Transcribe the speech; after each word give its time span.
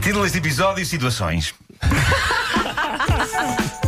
Título 0.00 0.24
deste 0.24 0.38
episódio: 0.38 0.86
Situações. 0.86 1.54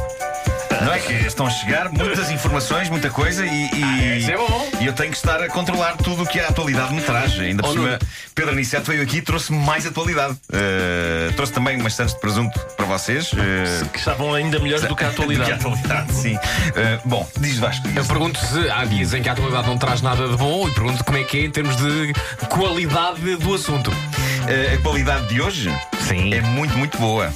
É 0.99 1.01
que 1.01 1.13
estão 1.29 1.47
a 1.47 1.51
chegar 1.51 1.89
muitas 1.91 2.29
informações, 2.29 2.89
muita 2.91 3.09
coisa 3.09 3.47
e, 3.47 3.71
e, 3.73 4.19
isso 4.19 4.31
é 4.33 4.37
bom. 4.37 4.69
e 4.81 4.87
eu 4.87 4.93
tenho 4.93 5.11
que 5.13 5.17
estar 5.17 5.41
a 5.41 5.49
controlar 5.49 5.97
tudo 5.97 6.25
o 6.25 6.27
que 6.27 6.41
a 6.41 6.49
atualidade 6.49 6.93
me 6.93 7.01
traz. 7.01 7.39
Ainda 7.39 7.63
por 7.63 7.69
Oh, 7.71 7.73
cima. 7.73 7.99
Pedro 8.35 8.51
Aniceto 8.53 8.91
veio 8.91 9.03
aqui 9.05 9.19
e 9.19 9.23
trouxe 9.23 9.53
mais 9.53 9.87
atualidade. 9.87 10.33
Uh, 10.53 11.33
trouxe 11.35 11.53
também 11.53 11.81
umas 11.81 11.95
santos 11.95 12.15
de 12.15 12.21
presunto 12.21 12.59
para 12.77 12.85
vocês. 12.87 13.33
uh, 13.33 13.89
Que 13.93 13.99
estavam 14.01 14.35
ainda 14.35 14.59
melhores 14.59 14.85
do 14.89 14.97
que 14.97 15.05
a 15.05 15.09
do 15.11 15.15
que 15.15 15.21
a 15.21 15.25
atualidade. 15.25 15.53
atualidade, 15.53 16.13
sim. 16.15 16.35
Uh, 16.35 16.41
bom, 17.09 17.29
diz 17.39 17.59
Vasco. 17.59 17.87
Eu 17.95 18.05
pergunto 18.05 18.41
se 18.45 18.69
há 18.69 18.85
dias 18.85 19.15
em 19.15 19.23
que 19.23 19.29
a 19.29 19.33
atualidade 19.33 19.69
não 19.69 19.79
traz 19.79 20.03
nada 20.03 20.27
de 20.27 20.37
bom 20.37 20.69
e 20.69 20.73
pergunto 20.75 21.05
como 21.05 21.17
é 21.19 21.23
que 21.23 21.39
é 21.39 21.45
em 21.45 21.51
termos 21.51 21.77
de 21.77 22.13
qualidade 22.49 23.37
do 23.37 23.55
assunto. 23.55 23.91
Uh, 23.93 24.75
a 24.75 24.83
qualidade 24.83 25.29
de 25.29 25.41
hoje 25.41 25.73
Sim. 26.09 26.35
é 26.35 26.41
muito, 26.41 26.77
muito 26.77 26.99
boa. 26.99 27.33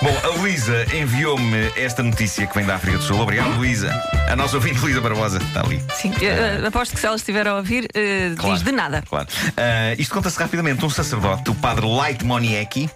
Bom, 0.00 0.16
a 0.22 0.28
Luísa 0.28 0.86
enviou-me 0.94 1.72
esta 1.74 2.04
notícia 2.04 2.46
que 2.46 2.54
vem 2.54 2.64
da 2.64 2.76
África 2.76 2.98
do 2.98 3.02
Sul. 3.02 3.18
Obrigado, 3.18 3.56
Luísa. 3.56 3.90
A 4.28 4.36
nossa 4.36 4.54
ouvinte 4.56 4.78
Luísa 4.78 5.00
Barbosa 5.00 5.38
está 5.38 5.60
ali. 5.60 5.82
Sim, 5.92 6.12
eu, 6.20 6.62
uh, 6.62 6.66
aposto 6.68 6.94
que 6.94 7.00
se 7.00 7.06
ela 7.06 7.16
estiver 7.16 7.48
a 7.48 7.56
ouvir, 7.56 7.84
uh, 7.86 8.36
Claro, 8.36 8.54
diz 8.54 8.62
de 8.62 8.70
nada. 8.70 9.02
Claro. 9.08 9.26
Ah, 9.56 9.94
isto 9.98 10.14
conta-se 10.14 10.38
rapidamente. 10.38 10.84
Um 10.84 10.90
sacerdote, 10.90 11.50
o 11.50 11.54
padre 11.56 11.84
Light 11.84 12.24
Moniecki, 12.24 12.88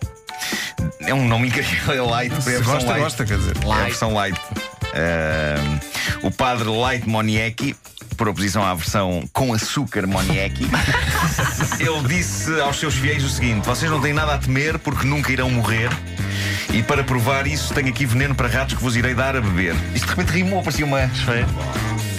é 1.01 1.13
um 1.13 1.27
nome 1.27 1.49
incrível, 1.49 1.93
é 1.93 2.01
Light. 2.01 2.41
Se 2.41 2.55
é 2.55 2.61
gosta, 2.61 2.91
light. 2.91 3.03
gosta, 3.03 3.25
quer 3.25 3.39
dizer. 3.39 3.57
É 3.57 3.73
a 3.73 3.85
versão 3.85 4.15
Light. 4.15 4.41
O 6.23 6.31
padre 6.31 6.69
Light 6.69 7.09
Moniecki. 7.09 7.75
Por 8.17 8.29
oposição 8.29 8.63
à 8.63 8.75
versão 8.75 9.25
com 9.33 9.55
açúcar 9.55 10.07
Moniecki, 10.07 10.69
ele 11.81 12.07
disse 12.07 12.61
aos 12.61 12.79
seus 12.79 12.95
fiéis 12.95 13.25
o 13.25 13.29
seguinte: 13.29 13.67
Vocês 13.67 13.91
não 13.91 14.01
têm 14.01 14.13
nada 14.13 14.35
a 14.35 14.39
temer 14.39 14.79
porque 14.79 15.07
nunca 15.07 15.33
irão 15.33 15.51
morrer. 15.51 15.89
E 16.73 16.83
para 16.83 17.03
provar 17.03 17.47
isso, 17.47 17.73
tenho 17.75 17.89
aqui 17.89 18.07
veneno 18.07 18.35
para 18.35 18.49
ratos 18.49 18.75
que 18.75 18.83
vos 18.83 18.97
irei 18.97 19.15
dar 19.15 19.37
a 19.37 19.41
beber. 19.41 19.75
Isto 19.95 20.07
de 20.07 20.11
repente 20.11 20.31
rimou, 20.31 20.63
parecia 20.63 20.85
uma. 20.85 21.09
Foi. 21.09 21.45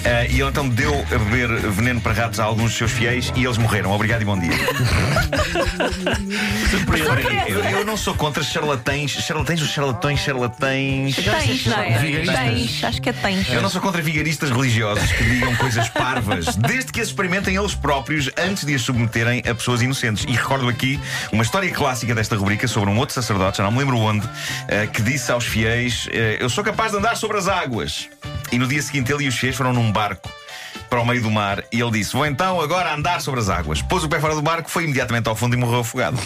Ah, 0.06 0.26
e 0.26 0.42
ele 0.42 0.50
então 0.50 0.68
deu 0.68 0.94
a 0.94 1.18
beber 1.18 1.48
veneno 1.72 2.02
para 2.02 2.14
ratos 2.14 2.40
a 2.40 2.44
alguns 2.44 2.72
dos 2.72 2.78
seus 2.78 2.92
fiéis 2.92 3.32
e 3.36 3.46
eles 3.46 3.58
morreram. 3.58 3.92
Obrigado 3.92 4.22
e 4.22 4.26
bom 4.26 4.38
dia. 4.38 4.52
eu, 7.48 7.64
eu 7.64 7.86
não 7.86 7.96
sou 7.96 8.14
contra 8.14 8.44
charlatães. 8.44 9.12
Charlatães 9.12 9.62
ou 9.62 9.68
charlatões, 9.68 10.20
charlatães. 10.20 11.16
Tens, 11.16 11.66
não 11.66 11.78
é? 11.78 12.26
Tens, 12.26 12.84
acho 12.84 13.02
que 13.02 13.10
é 13.10 13.14
tens. 13.14 13.50
Eu 13.50 13.62
não 13.62 13.70
sou 13.70 13.80
contra 13.80 14.02
vigaristas 14.02 14.50
religiosos 14.50 15.10
que 15.12 15.24
digam 15.24 15.56
coisas 15.56 15.88
parvas, 15.90 16.56
desde 16.58 16.92
que 16.92 17.00
as 17.00 17.08
experimentem 17.08 17.56
eles 17.56 17.74
próprios 17.74 18.30
antes 18.38 18.66
de 18.66 18.76
as 18.76 18.82
submeterem 18.82 19.42
a 19.48 19.56
pessoas 19.56 19.82
inocentes. 19.82 20.26
E 20.28 20.32
recordo 20.32 20.68
aqui 20.68 21.00
uma 21.32 21.44
história 21.44 21.72
clássica 21.72 22.14
desta 22.14 22.36
rubrica 22.36 22.68
sobre 22.68 22.90
um 22.90 22.98
outro 22.98 23.16
sacerdote, 23.16 23.60
já 23.60 23.64
não 23.64 23.72
me 23.72 23.80
lembro 23.80 23.98
onde, 23.98 24.28
eh, 24.68 24.88
que 24.88 25.02
disse 25.02 25.32
aos 25.32 25.46
fiéis: 25.46 26.10
eh, 26.12 26.38
Eu 26.40 26.50
sou 26.50 26.64
capaz 26.64 26.92
de 26.92 26.98
andar 26.98 27.16
sobre 27.16 27.38
as 27.38 27.48
águas. 27.48 28.10
E 28.54 28.58
no 28.60 28.68
dia 28.68 28.84
seguinte 28.84 29.12
ele 29.12 29.24
e 29.24 29.28
os 29.28 29.36
fiéis 29.36 29.56
foram 29.56 29.74
num 29.74 29.92
barco. 29.92 30.32
Para 30.88 31.02
o 31.02 31.06
meio 31.06 31.24
do 31.24 31.32
mar, 31.32 31.64
e 31.72 31.82
ele 31.82 31.90
disse: 31.90 32.14
Vou 32.14 32.24
então 32.24 32.62
agora 32.62 32.94
andar 32.94 33.20
sobre 33.20 33.40
as 33.40 33.50
águas. 33.50 33.82
Pôs 33.82 34.04
o 34.04 34.10
pé 34.10 34.20
fora 34.20 34.36
do 34.36 34.44
barco, 34.44 34.70
foi 34.70 34.84
imediatamente 34.84 35.28
ao 35.28 35.36
fundo 35.36 35.56
e 35.56 35.58
morreu 35.58 35.80
afogado. 35.80 36.20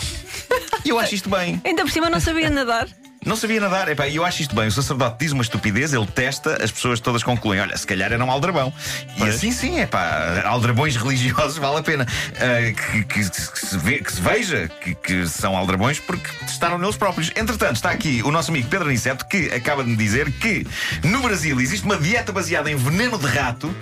E 0.86 0.90
eu 0.90 0.98
acho 1.00 1.16
isto 1.16 1.30
bem. 1.30 1.62
Ainda 1.66 1.84
por 1.84 1.92
cima 1.92 2.10
não 2.10 2.20
sabia 2.20 2.50
nadar. 2.50 2.88
Não 3.28 3.36
sabia 3.36 3.60
nadar. 3.60 3.90
Epá, 3.90 4.08
eu 4.08 4.24
acho 4.24 4.42
isto 4.42 4.56
bem. 4.56 4.68
O 4.68 4.72
sacerdote 4.72 5.18
diz 5.20 5.34
uma 5.34 5.44
estupidez, 5.44 5.94
ele 5.94 6.08
testa, 6.08 6.64
as 6.64 6.72
pessoas 6.72 7.00
todas 7.02 7.22
concluem: 7.24 7.60
olha, 7.60 7.76
se 7.78 7.86
calhar 7.86 8.12
era 8.12 8.24
um 8.24 8.32
aldrabão. 8.32 8.74
E 9.18 9.24
assim 9.24 9.52
sim, 9.52 9.80
é 9.80 9.86
pá, 9.86 10.42
aldrabões 10.46 10.96
religiosos 10.98 11.58
vale 11.58 11.78
a 11.78 11.84
pena 11.84 12.08
ah, 12.40 12.72
que, 12.72 13.04
que- 13.04 13.30
que 13.30 13.60
se 13.66 13.78
ve- 13.78 14.00
que 14.00 14.12
se 14.14 14.22
veja 14.22 14.72
que, 15.04 15.28
são 15.28 15.58
aldrabões 15.58 16.00
porque 16.00 16.28
testaram 16.46 16.78
neles 16.78 16.96
próprios. 16.96 17.30
Entretanto, 17.36 17.76
está 17.76 17.92
aqui 17.92 18.22
o 18.24 18.32
nosso 18.32 18.50
amigo 18.50 18.70
Pedro 18.70 18.88
Aniceto 18.88 19.26
que 19.28 19.52
acaba 19.54 19.84
de 19.84 19.90
me 19.90 19.98
dizer 19.98 20.32
que 20.32 20.66
no 21.04 21.22
Brasil 21.22 21.60
existe 21.60 21.86
uma 21.86 21.98
dieta 21.98 22.32
baseada 22.32 22.72
em 22.72 22.76
veneno 22.78 23.18
de 23.20 23.28
rato. 23.28 23.76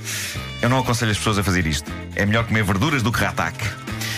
Eu 0.61 0.69
não 0.69 0.79
aconselho 0.79 1.11
as 1.11 1.17
pessoas 1.17 1.37
a 1.37 1.43
fazer 1.43 1.67
isto. 1.67 1.91
É 2.15 2.25
melhor 2.25 2.45
comer 2.45 2.63
verduras 2.63 3.03
do 3.03 3.11
que 3.11 3.19
rataque. 3.19 3.63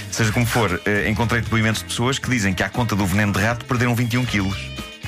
Seja 0.09 0.31
como 0.31 0.45
for, 0.45 0.81
eh, 0.85 1.09
encontrei 1.09 1.41
depoimentos 1.41 1.81
de 1.81 1.89
pessoas 1.89 2.17
que 2.17 2.29
dizem 2.29 2.53
que 2.53 2.63
à 2.63 2.69
conta 2.69 2.95
do 2.95 3.05
veneno 3.05 3.33
de 3.33 3.39
rato 3.39 3.65
perderam 3.65 3.93
21 3.93 4.25
quilos. 4.25 4.57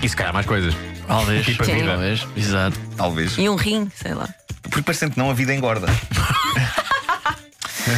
E 0.02 0.08
se 0.10 0.16
calhar 0.16 0.34
mais 0.34 0.46
coisas. 0.46 0.76
Talvez. 1.08 1.46
Tipo 1.46 1.64
a 1.64 1.66
Sim. 1.66 1.74
vida. 1.76 1.88
Talvez. 1.88 2.28
Exato. 2.36 2.80
Talvez. 2.96 3.38
E 3.38 3.50
um 3.50 3.56
rim, 3.56 3.92
sei 3.96 4.14
lá. 4.14 4.28
Porque 4.64 4.82
parecendo 4.82 5.14
que 5.14 5.18
não, 5.18 5.30
a 5.30 5.34
vida 5.34 5.54
engorda. 5.54 5.88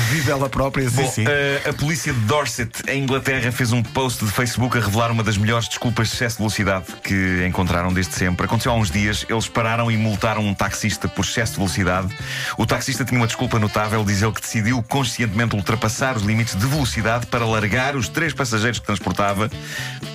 Vive 0.09 0.31
ela 0.31 0.49
própria, 0.49 0.89
sim, 0.89 0.95
Bom, 0.95 1.11
sim. 1.11 1.25
eh, 1.27 1.61
a 1.69 1.73
polícia 1.73 2.13
de 2.13 2.19
Dorset, 2.21 2.71
em 2.87 3.03
Inglaterra, 3.03 3.51
fez 3.51 3.71
um 3.71 3.83
post 3.83 4.23
de 4.23 4.31
Facebook 4.31 4.77
a 4.77 4.81
revelar 4.81 5.11
uma 5.11 5.23
das 5.23 5.37
melhores 5.37 5.67
desculpas 5.67 6.07
de 6.07 6.15
excesso 6.15 6.35
de 6.35 6.39
velocidade 6.39 6.85
que 7.03 7.45
encontraram 7.47 7.91
desde 7.93 8.13
sempre. 8.15 8.45
Aconteceu 8.45 8.71
há 8.71 8.75
uns 8.75 8.89
dias, 8.89 9.25
eles 9.29 9.47
pararam 9.47 9.91
e 9.91 9.97
multaram 9.97 10.45
um 10.45 10.53
taxista 10.53 11.07
por 11.07 11.25
excesso 11.25 11.53
de 11.53 11.57
velocidade. 11.59 12.15
O 12.57 12.65
taxista 12.65 13.03
tinha 13.03 13.19
uma 13.19 13.27
desculpa 13.27 13.59
notável, 13.59 14.03
diz 14.03 14.21
ele 14.21 14.31
que 14.31 14.41
decidiu 14.41 14.81
conscientemente 14.83 15.55
ultrapassar 15.55 16.15
os 16.15 16.23
limites 16.23 16.55
de 16.55 16.65
velocidade 16.65 17.25
para 17.27 17.45
largar 17.45 17.95
os 17.95 18.07
três 18.07 18.33
passageiros 18.33 18.79
que 18.79 18.85
transportava, 18.85 19.49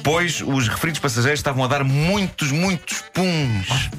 pois 0.03 0.41
os 0.41 0.69
referidos 0.69 1.01
passageiros 1.01 1.41
estavam 1.41 1.65
a 1.65 1.69
dar 1.69 1.85
muitos, 1.85 2.51
muitos 2.51 3.03
puns. 3.13 3.91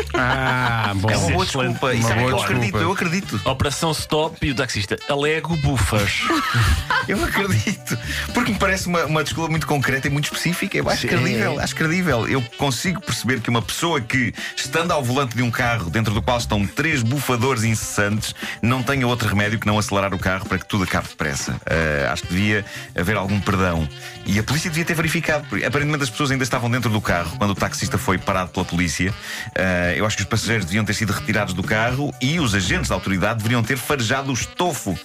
Ah, 0.20 0.92
bom. 0.94 1.10
É 1.10 1.16
uma 1.16 1.30
boa 1.30 1.44
desculpa. 1.44 1.94
Isso 1.94 2.12
é 2.12 2.14
que 2.14 2.22
eu 2.22 2.40
acredito, 2.40 2.78
eu 2.78 2.92
acredito. 2.92 3.40
Operação 3.44 3.90
Stop 3.92 4.46
e 4.46 4.50
o 4.50 4.54
taxista. 4.54 4.98
Alego 5.08 5.56
bufas. 5.56 6.20
Eu 7.08 7.24
acredito. 7.24 7.98
Porque 8.32 8.52
me 8.52 8.58
parece 8.58 8.86
uma, 8.86 9.04
uma 9.06 9.24
desculpa 9.24 9.50
muito 9.50 9.66
concreta 9.66 10.06
e 10.06 10.10
muito 10.10 10.26
específica. 10.26 10.76
Eu 10.76 10.88
acho 10.88 11.02
Sim. 11.02 11.08
credível, 11.08 11.58
acho 11.58 11.74
credível. 11.74 12.28
Eu 12.28 12.42
consigo 12.56 13.00
perceber 13.00 13.40
que 13.40 13.50
uma 13.50 13.62
pessoa 13.62 14.00
que, 14.00 14.32
estando 14.56 14.92
ao 14.92 15.02
volante 15.02 15.36
de 15.36 15.42
um 15.42 15.50
carro 15.50 15.90
dentro 15.90 16.14
do 16.14 16.22
qual 16.22 16.38
estão 16.38 16.64
três 16.66 17.02
bufadores 17.02 17.64
incessantes, 17.64 18.34
não 18.62 18.82
tenha 18.82 19.06
outro 19.06 19.28
remédio 19.28 19.58
que 19.58 19.66
não 19.66 19.78
acelerar 19.78 20.14
o 20.14 20.18
carro 20.18 20.46
para 20.46 20.58
que 20.58 20.66
tudo 20.66 20.84
acabe 20.84 21.08
depressa. 21.08 21.60
Ah, 21.66 22.12
acho 22.12 22.22
que 22.22 22.28
devia 22.28 22.64
haver 22.96 23.16
algum 23.16 23.40
perdão. 23.40 23.88
E 24.24 24.38
a 24.38 24.42
polícia 24.42 24.70
devia 24.70 24.84
ter 24.84 24.94
verificado. 24.94 25.46
Porque 25.48 25.64
aparentemente 25.64 26.04
as 26.04 26.10
pessoas 26.10 26.30
ainda 26.30 26.44
estavam 26.44 26.70
dentro 26.70 26.90
do 26.90 27.00
carro 27.00 27.36
quando 27.38 27.50
o 27.50 27.54
taxista 27.54 27.98
foi 27.98 28.18
parado 28.18 28.50
pela 28.50 28.64
polícia. 28.64 29.12
Ah, 29.56 29.94
eu 29.96 30.06
acho 30.10 30.16
que 30.16 30.22
os 30.24 30.28
passageiros 30.28 30.64
deviam 30.66 30.84
ter 30.84 30.92
sido 30.94 31.12
retirados 31.12 31.54
do 31.54 31.62
carro 31.62 32.12
e 32.20 32.40
os 32.40 32.52
agentes 32.52 32.88
da 32.88 32.96
autoridade 32.96 33.36
deveriam 33.38 33.62
ter 33.62 33.76
farejado 33.78 34.30
o 34.30 34.34
estofo 34.34 34.98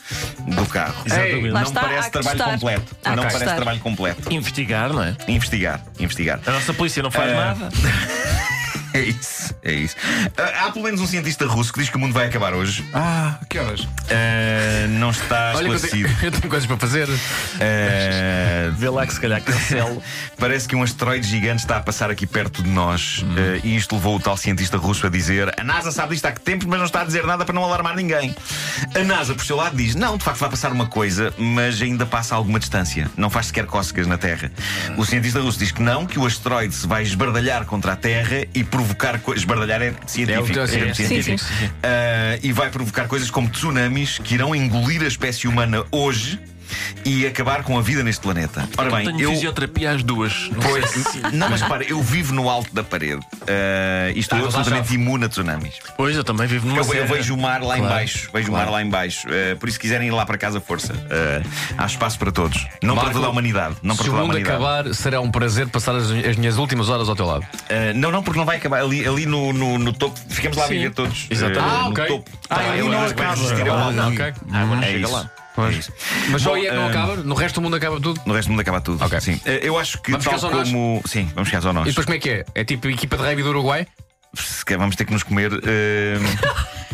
do 0.48 0.66
carro. 0.66 0.96
Exatamente. 1.06 1.50
Não 1.50 1.62
está, 1.62 1.82
parece 1.82 2.10
trabalho 2.10 2.44
completo. 2.44 2.96
Há 3.06 3.16
não 3.16 3.24
parece 3.24 3.46
trabalho 3.46 3.80
completo. 3.82 4.34
Investigar, 4.34 4.92
não 4.92 5.04
é? 5.04 5.16
Investigar, 5.28 5.84
investigar. 6.00 6.40
A 6.48 6.52
nossa 6.52 6.74
polícia 6.74 7.04
não 7.04 7.12
faz 7.12 7.32
Ah. 7.32 7.36
nada. 7.36 7.70
É 8.96 9.02
isso, 9.02 9.54
é 9.62 9.74
isso. 9.74 9.96
Ah, 10.38 10.66
há 10.68 10.72
pelo 10.72 10.86
menos 10.86 11.02
um 11.02 11.08
cientista 11.08 11.46
russo 11.46 11.74
que 11.74 11.80
diz 11.80 11.90
que 11.90 11.98
o 11.98 12.00
mundo 12.00 12.14
vai 12.14 12.28
acabar 12.28 12.54
hoje. 12.54 12.84
Ah, 12.94 13.38
que 13.50 13.60
horas? 13.60 13.86
Ah, 14.10 14.88
não 14.88 15.10
está 15.10 15.52
Olha, 15.56 15.66
que 15.66 15.72
eu 15.72 15.76
esclarecido. 15.76 16.16
tenho, 16.16 16.26
eu 16.28 16.32
tenho 16.32 16.50
coisas 16.50 16.66
para 16.66 16.78
fazer. 16.78 17.10
Ah, 17.10 18.72
Vê 18.78 18.90
lá 18.90 19.06
que 19.06 19.14
se 19.14 19.20
calhar 19.20 19.42
cancelo. 19.42 20.02
Parece 20.40 20.68
que 20.68 20.76
um 20.76 20.84
asteroide 20.84 21.28
gigante 21.28 21.64
está 21.64 21.78
a 21.78 21.82
passar 21.82 22.10
aqui 22.10 22.26
perto 22.26 22.64
de 22.64 22.70
nós. 22.70 23.24
Ah, 23.38 23.60
e 23.64 23.76
isto 23.76 23.96
levou 23.96 24.16
o 24.16 24.20
tal 24.20 24.38
cientista 24.38 24.78
russo 24.78 25.06
a 25.06 25.10
dizer: 25.10 25.54
A 25.60 25.64
NASA 25.64 25.92
sabe 25.92 26.14
disto 26.14 26.26
há 26.26 26.32
que 26.32 26.40
tempo, 26.42 26.66
mas 26.68 26.80
não 26.80 26.86
está 26.86 27.02
a 27.02 27.04
dizer 27.06 27.26
nada 27.26 27.44
para 27.44 27.54
não 27.54 27.64
alarmar 27.64 27.96
ninguém. 27.96 28.34
A 28.94 29.04
NASA, 29.04 29.34
por 29.36 29.46
seu 29.46 29.58
lado, 29.58 29.76
diz: 29.76 29.94
Não, 29.96 30.18
de 30.18 30.24
facto 30.24 30.40
vai 30.40 30.50
passar 30.50 30.72
uma 30.72 30.88
coisa, 30.88 31.34
mas 31.38 31.82
ainda 31.82 32.06
passa 32.06 32.34
a 32.34 32.38
alguma 32.38 32.60
distância. 32.60 33.12
Não 33.18 33.30
faz 33.30 33.48
sequer 33.48 33.66
cócegas 33.66 34.08
na 34.08 34.18
Terra. 34.18 34.50
O 34.98 35.06
cientista 35.06 35.42
russo 35.42 35.60
diz 35.60 35.72
que 35.72 35.82
não, 35.82 36.06
que 36.06 36.18
o 36.18 36.26
asteroide 36.26 36.74
se 36.74 36.88
vai 36.88 37.04
esbardalhar 37.04 37.66
contra 37.66 37.92
a 37.94 37.96
Terra 37.96 38.46
e 38.54 38.64
provocar 38.64 38.85
coisas. 39.20 39.44
Esbardalhar 39.44 39.82
é 39.82 39.94
científico. 40.06 40.60
É 40.60 40.64
é 40.64 40.68
termo 40.68 40.96
sim, 40.96 41.08
científico. 41.08 41.40
sim, 41.40 41.70
Ah, 41.84 42.40
e 42.44 42.52
vai 42.52 42.70
provocar 42.70 43.08
coisas 43.08 43.32
como 43.32 43.50
tsunamis 43.50 44.20
que 44.20 44.36
irão 44.36 44.56
engolir 44.56 45.02
a 45.02 45.08
espécie 45.08 45.48
humana 45.48 45.84
hoje 45.92 46.40
e 47.04 47.26
acabar 47.28 47.64
com 47.64 47.78
a 47.78 47.82
vida 47.82 48.04
neste 48.04 48.22
planeta. 48.22 48.68
Ora 48.78 48.90
bem, 48.92 49.06
Tenho 49.06 49.22
eu. 49.22 49.32
fisioterapia 49.32 49.92
às 49.92 50.04
duas. 50.04 50.50
Não 50.52 50.60
Pois, 50.62 50.90
se- 50.90 51.20
não, 51.34 51.50
mas 51.50 51.62
para, 51.64 51.84
eu 51.84 52.02
vivo 52.02 52.34
no 52.34 52.50
alto 52.50 52.74
da 52.74 52.84
parede 52.84 53.22
uh, 53.42 54.12
e 54.16 54.20
estou 54.20 54.38
Ah, 54.40 54.44
absolutamente 54.46 54.94
imune 54.94 55.26
a 55.26 55.30
tsunamis. 55.30 55.76
Pois, 55.98 56.16
eu 56.16 56.24
também 56.24 56.48
vivo 56.48 56.68
numa 56.68 56.82
Eu, 56.82 56.94
eu 56.94 57.08
vejo 57.08 57.34
o 57.34 57.38
mar 57.38 57.62
lá 57.62 57.78
Claro, 57.78 57.94
baixo, 57.94 58.30
vejo 58.34 58.50
o 58.50 58.52
mar 58.52 58.60
claro. 58.60 58.72
lá 58.72 58.82
em 58.82 58.90
baixo. 58.90 59.28
Uh, 59.28 59.56
por 59.58 59.68
isso, 59.70 59.76
se 59.76 59.80
quiserem 59.80 60.08
ir 60.08 60.12
lá 60.12 60.26
para 60.26 60.38
casa, 60.38 60.60
força. 60.62 60.94
Uh, 60.94 61.48
há 61.78 61.86
espaço 61.86 62.18
para 62.18 62.32
todos. 62.32 62.66
Não 62.82 62.96
Marco, 62.96 63.10
para 63.12 63.14
toda 63.20 63.28
a 63.28 63.30
humanidade. 63.30 63.76
Não 63.84 63.96
para 63.96 64.04
Se 64.04 64.10
o 64.10 64.14
toda 64.14 64.24
a 64.24 64.28
mundo 64.28 64.38
acabar, 64.38 64.94
será 64.94 65.20
um 65.22 65.30
prazer 65.32 65.68
passar 65.68 65.96
as, 65.96 66.10
as 66.12 66.36
minhas 66.36 66.58
últimas 66.58 66.90
horas 66.90 67.08
ao 67.10 67.16
teu 67.16 67.26
lado. 67.26 67.46
Não, 67.96 68.12
não, 68.12 68.24
porque 68.24 68.38
não 68.40 68.46
vai 68.46 68.58
acabar. 68.58 68.82
Ali, 68.82 69.08
ali 69.08 69.26
no, 69.26 69.52
no, 69.54 69.78
no 69.78 69.94
topo, 69.94 70.20
ficamos 70.30 70.58
lá 70.58 70.66
a 70.66 70.68
Sim. 70.68 70.74
viver 70.76 70.92
todos. 70.92 71.28
Exatamente. 71.30 71.60
Ah, 71.76 71.84
no 71.84 71.90
ok. 71.92 72.06
topo. 72.08 72.32
Ah, 72.50 72.56
Tá, 72.56 72.70
ali 72.72 72.80
eu 72.80 72.90
não 72.90 73.06
acaba. 73.06 73.30
a 73.32 73.34
Ah, 73.34 74.08
ok. 74.08 74.34
A 74.52 74.62
água 74.62 74.76
não 74.76 74.84
É 74.84 74.88
chega 74.92 75.08
lá. 75.10 75.30
É 75.58 75.70
isso. 75.72 75.92
Mas 76.30 76.42
só 76.42 76.50
Bom, 76.50 76.56
aí 76.56 76.68
é 76.68 76.70
que 76.70 76.76
não 76.76 76.86
uh, 76.86 76.90
acaba? 76.90 77.16
No 77.18 77.36
resto 77.36 77.56
do 77.56 77.62
mundo 77.62 77.76
acaba 77.76 78.00
tudo? 78.00 78.22
No 78.26 78.34
resto 78.34 78.48
do 78.48 78.52
mundo 78.52 78.62
acaba 78.62 78.82
tudo. 78.82 79.04
Ok. 79.04 79.22
Sim. 79.22 79.36
Uh, 79.46 79.50
Eu 79.62 79.78
acho 79.80 80.02
que 80.02 80.12
Vamos 80.12 80.26
tal 80.26 80.34
ficar 80.36 80.50
só 80.50 80.56
nós? 80.56 80.70
como. 80.70 81.02
Sim, 81.06 81.32
vamos 81.34 81.50
ficar 81.50 81.62
só 81.62 81.72
nós. 81.74 81.86
E 81.86 81.90
depois 81.90 82.06
como 82.06 82.16
é 82.18 82.20
que 82.20 82.30
é? 82.30 82.46
É 82.54 82.64
tipo 82.64 82.90
equipa 82.90 83.18
de 83.18 83.24
rugby 83.24 83.44
do 83.44 83.50
Uruguai? 83.50 83.88
Se 84.34 84.66
calhar 84.66 84.80
vamos 84.80 84.96
ter 84.96 85.06
que 85.06 85.14
nos 85.14 85.24
comer. 85.24 85.52
uh, 85.54 85.60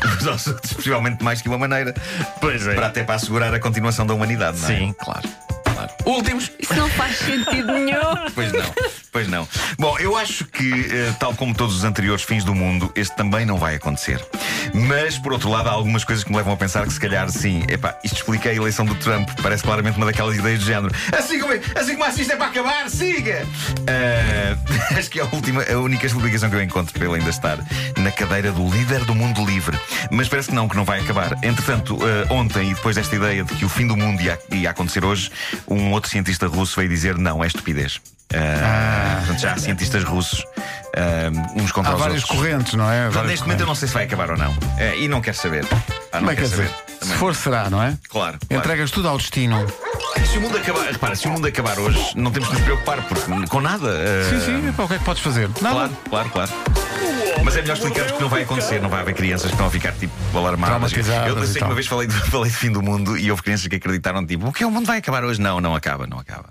outros, 0.02 0.72
possivelmente 0.76 1.24
mais 1.24 1.42
que 1.42 1.48
uma 1.50 1.58
maneira. 1.58 1.94
Pois 2.40 2.66
é. 2.68 2.76
Para 2.76 2.88
até 2.88 3.04
para 3.04 3.16
assegurar 3.16 3.54
a 3.54 3.60
continuação 3.60 4.06
da 4.06 4.14
humanidade, 4.14 4.60
não 4.60 4.70
é? 4.70 4.78
Sim, 4.78 4.96
claro. 5.00 5.28
claro. 5.74 5.92
Últimos. 6.06 6.52
Isso 6.60 6.76
não 6.76 6.90
faz 6.90 7.18
sentido 7.18 7.72
nenhum. 7.74 8.02
Pois 8.34 8.52
não, 8.54 8.74
pois 9.12 9.28
não. 9.28 9.48
Bom, 9.78 9.98
eu 10.00 10.16
acho 10.16 10.46
que, 10.46 10.88
eh, 10.90 11.14
tal 11.20 11.34
como 11.34 11.54
todos 11.54 11.76
os 11.76 11.84
anteriores 11.84 12.24
fins 12.24 12.46
do 12.46 12.56
mundo, 12.56 12.92
este 12.96 13.14
também 13.16 13.46
não 13.46 13.58
vai 13.58 13.76
acontecer. 13.76 14.26
Mas, 14.74 15.18
por 15.18 15.34
outro 15.34 15.50
lado, 15.50 15.70
há 15.70 15.72
algumas 15.72 16.04
coisas 16.04 16.24
que 16.24 16.32
me 16.32 16.38
levam 16.38 16.54
a 16.54 16.58
pensar 16.58 16.86
que, 16.86 16.94
se 16.94 17.00
calhar, 17.00 17.30
sim, 17.30 17.64
epá, 17.70 17.98
isto 18.04 18.18
explica 18.18 18.50
a 18.50 18.54
eleição 18.54 18.86
do 18.86 18.96
Trump. 18.96 19.30
Parece 19.42 19.64
claramente 19.64 19.98
uma 19.98 20.06
daquelas 20.06 20.36
ideias 20.36 20.60
do 20.60 20.66
género. 20.66 20.94
Assim 21.18 21.40
como, 21.40 21.54
assim 21.54 21.96
como 21.96 22.10
isto 22.10 22.32
é 22.32 22.36
para 22.36 22.48
acabar, 22.48 22.90
siga! 22.90 23.46
Eh, 23.88 24.56
acho 24.98 25.10
que 25.10 25.20
é 25.20 25.24
a, 25.24 25.26
última, 25.26 25.64
a 25.64 25.78
única 25.78 26.06
explicação 26.06 26.50
que 26.50 26.56
eu 26.56 26.62
encontro 26.62 26.94
para 26.94 27.06
ele 27.06 27.16
ainda 27.16 27.30
estar 27.30 27.58
na 27.98 28.12
cadeira 28.12 28.52
do 28.52 28.68
líder 28.70 29.04
do 29.06 29.14
mundo 29.16 29.46
livre. 29.46 29.80
Mas 30.10 30.28
parece 30.28 30.50
que 30.50 30.56
não, 30.56 30.68
que 30.68 30.76
não 30.76 30.84
vai 30.86 31.00
acabar. 31.00 31.34
Entretanto, 31.44 31.98
eh, 32.02 32.34
ontem, 32.34 32.72
e 32.72 32.74
depois 32.74 32.96
desta 32.96 33.16
ideia 33.16 33.44
de 33.44 33.54
que 33.56 33.66
o 33.66 33.70
fim 33.70 33.88
do 33.88 33.96
mundo 33.96 34.22
ia, 34.22 34.40
ia 34.52 34.70
acontecer 34.70 35.04
hoje, 35.06 35.32
um 35.68 35.92
outro 35.92 36.10
cientista 36.10 36.48
russo 36.48 36.76
veio 36.78 36.90
dizer: 36.90 37.18
não, 37.18 37.44
é 37.44 37.48
estupidez. 37.48 38.00
Ah, 38.34 39.18
portanto, 39.20 39.40
já 39.42 39.54
há 39.54 39.58
cientistas 39.58 40.04
russos, 40.06 40.44
ah, 40.96 41.30
uns 41.60 41.72
contra 41.72 41.92
Há 41.92 41.96
os 41.96 42.00
várias 42.02 42.22
outros. 42.24 42.40
correntes, 42.40 42.74
não 42.76 42.90
é? 42.90 43.06
Portanto, 43.06 43.28
neste 43.28 43.46
momento 43.46 43.62
eu 43.62 43.66
correntes. 43.66 43.68
não 43.68 43.76
sei 43.76 43.88
se 43.88 43.94
vai 43.94 44.04
acabar 44.06 44.32
ou 44.32 44.38
não. 44.38 44.56
Eh, 44.78 45.00
e 45.00 45.08
não 45.08 45.22
quero 45.22 45.36
saber. 45.38 45.66
Ah, 46.12 46.20
não 46.22 46.28
Como 46.28 46.32
é 46.32 46.36
que 46.36 46.42
quer 46.42 46.91
Se 47.02 47.14
for, 47.16 47.36
será, 47.36 47.70
não 47.70 47.82
é? 47.82 47.98
Claro, 48.10 48.38
claro. 48.40 48.40
Entregas 48.50 48.92
tudo 48.92 49.08
ao 49.08 49.18
destino. 49.18 49.66
Se 50.30 50.38
o 50.38 50.42
mundo 50.42 50.58
acabar, 50.58 50.86
repara, 50.92 51.16
se 51.16 51.28
o 51.28 51.32
mundo 51.32 51.48
acabar 51.48 51.78
hoje, 51.80 52.00
não 52.16 52.32
temos 52.32 52.48
de 52.50 52.56
nos 52.56 52.64
preocupar 52.64 53.02
porque, 53.08 53.48
com 53.48 53.60
nada. 53.62 53.88
ah, 53.90 54.30
Sim, 54.30 54.40
sim, 54.46 54.68
epá, 54.70 54.84
o 54.84 54.88
que 54.88 54.94
é 54.94 54.98
que 55.00 55.04
podes 55.06 55.22
fazer? 55.24 55.50
Nada. 55.62 55.90
Claro, 55.90 55.98
claro, 56.10 56.30
claro. 56.30 56.52
Mas 57.44 57.56
é 57.58 57.62
melhor 57.62 57.74
explicar 57.76 58.06
porque 58.06 58.22
não 58.22 58.30
vai 58.30 58.44
acontecer, 58.44 58.80
não 58.82 58.90
vai 58.90 59.02
haver 59.02 59.16
crianças 59.16 59.48
que 59.48 59.54
estão 59.54 59.66
a 59.66 59.70
ficar 59.72 59.94
tipo 59.94 60.14
alarmadas. 60.38 60.92
Eu, 60.94 61.04
sei 61.48 61.56
que 61.56 61.64
uma 61.64 61.74
vez 61.74 61.88
falei, 61.88 62.08
de- 62.08 62.14
falei 62.30 62.52
de 62.52 62.56
fim 62.58 62.72
do 62.72 62.82
mundo 62.84 63.18
e 63.18 63.32
houve 63.32 63.42
crianças 63.42 63.68
que 63.68 63.76
acreditaram 63.78 64.26
tipo, 64.26 64.48
o 64.48 64.54
que 64.54 64.64
o 64.64 64.70
mundo 64.70 64.86
vai 64.86 65.00
acabar 65.00 65.24
hoje? 65.24 65.42
Não, 65.42 65.60
não 65.60 65.76
acaba, 65.76 66.06
não 66.06 66.20
acaba. 66.20 66.46